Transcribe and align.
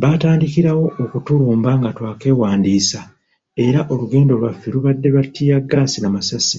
Baatandikirawo 0.00 0.84
okutulumba 1.02 1.70
nga 1.78 1.90
twakeewandiisa 1.96 3.00
era 3.66 3.80
olugendo 3.92 4.32
lwaffe 4.40 4.68
lubadde 4.74 5.08
lwa 5.12 5.22
ttiyaggaasi 5.26 5.98
n'amasasi. 6.00 6.58